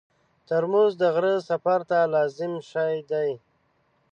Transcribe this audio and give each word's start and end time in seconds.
ترموز 0.47 0.91
د 1.01 1.03
غره 1.15 1.35
سفر 1.49 1.79
ته 1.89 1.99
لازم 2.13 2.53
شی 2.69 2.95
دی. 3.11 3.29